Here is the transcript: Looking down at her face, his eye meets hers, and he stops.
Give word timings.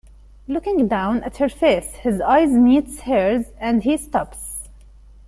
Looking 0.47 0.87
down 0.87 1.21
at 1.23 1.37
her 1.37 1.47
face, 1.47 1.97
his 1.97 2.19
eye 2.21 2.47
meets 2.47 3.01
hers, 3.01 3.45
and 3.59 3.83
he 3.83 3.97
stops. 3.97 4.67